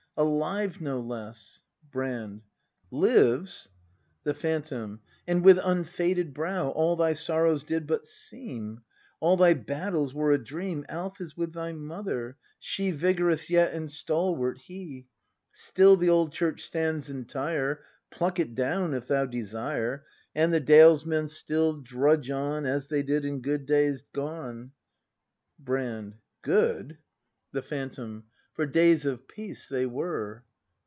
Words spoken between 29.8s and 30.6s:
were.